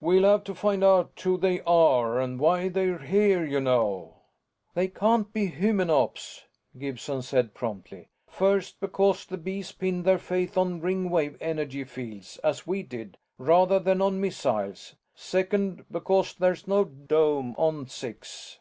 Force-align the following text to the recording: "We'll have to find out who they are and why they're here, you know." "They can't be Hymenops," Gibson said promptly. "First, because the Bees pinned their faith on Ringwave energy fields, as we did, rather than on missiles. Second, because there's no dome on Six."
"We'll 0.00 0.22
have 0.22 0.44
to 0.44 0.54
find 0.54 0.82
out 0.82 1.20
who 1.22 1.36
they 1.36 1.60
are 1.66 2.18
and 2.18 2.40
why 2.40 2.70
they're 2.70 3.00
here, 3.00 3.44
you 3.44 3.60
know." 3.60 4.14
"They 4.72 4.88
can't 4.88 5.30
be 5.30 5.48
Hymenops," 5.48 6.44
Gibson 6.78 7.20
said 7.20 7.52
promptly. 7.52 8.08
"First, 8.26 8.80
because 8.80 9.26
the 9.26 9.36
Bees 9.36 9.72
pinned 9.72 10.06
their 10.06 10.16
faith 10.16 10.56
on 10.56 10.80
Ringwave 10.80 11.36
energy 11.38 11.84
fields, 11.84 12.38
as 12.38 12.66
we 12.66 12.82
did, 12.82 13.18
rather 13.36 13.78
than 13.78 14.00
on 14.00 14.22
missiles. 14.22 14.94
Second, 15.14 15.84
because 15.90 16.32
there's 16.34 16.66
no 16.66 16.84
dome 16.86 17.54
on 17.58 17.86
Six." 17.86 18.60